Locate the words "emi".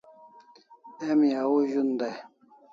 1.07-1.29